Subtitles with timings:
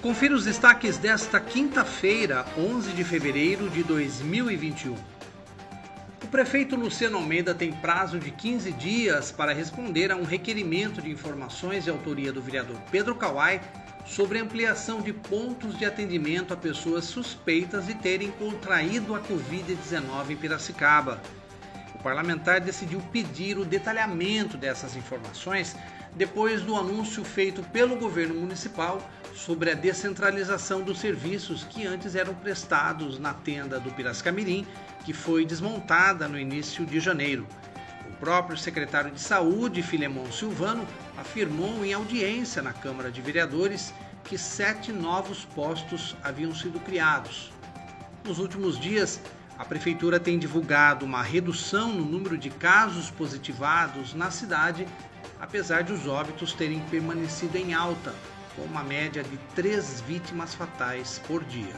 [0.00, 4.94] Confira os destaques desta quinta-feira, 11 de fevereiro de 2021.
[4.94, 11.10] O prefeito Luciano Almeida tem prazo de 15 dias para responder a um requerimento de
[11.10, 13.60] informações de autoria do vereador Pedro Kawai
[14.06, 20.36] sobre ampliação de pontos de atendimento a pessoas suspeitas de terem contraído a Covid-19 em
[20.36, 21.20] Piracicaba.
[21.98, 25.74] O parlamentar decidiu pedir o detalhamento dessas informações
[26.14, 29.02] depois do anúncio feito pelo governo municipal
[29.34, 34.64] sobre a descentralização dos serviços que antes eram prestados na tenda do Piracicamirim,
[35.04, 37.46] que foi desmontada no início de janeiro.
[38.08, 40.86] O próprio secretário de Saúde, Filemon Silvano,
[41.16, 43.92] afirmou em audiência na Câmara de Vereadores
[44.24, 47.52] que sete novos postos haviam sido criados.
[48.24, 49.20] Nos últimos dias,
[49.58, 54.86] a Prefeitura tem divulgado uma redução no número de casos positivados na cidade,
[55.40, 58.14] apesar de os óbitos terem permanecido em alta,
[58.54, 61.74] com uma média de três vítimas fatais por dia.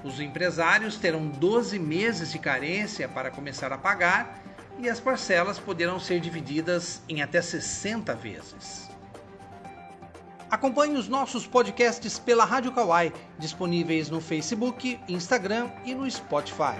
[0.03, 4.41] Os empresários terão 12 meses de carência para começar a pagar
[4.79, 8.89] e as parcelas poderão ser divididas em até 60 vezes.
[10.49, 16.77] Acompanhe os nossos podcasts pela Rádio Kawai, disponíveis no Facebook, Instagram e no Spotify.